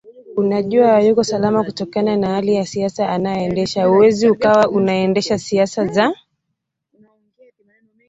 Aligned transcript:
anajua 0.37 0.87
hayuko 0.87 1.23
salama 1.23 1.63
kutokana 1.63 2.17
na 2.17 2.35
aina 2.37 2.51
ya 2.51 2.65
siasa 2.65 3.09
anazoendeshaHuwezi 3.09 4.29
ukawa 4.29 4.69
unaendesha 4.69 5.37
siasa 5.39 5.85
za 5.87 6.13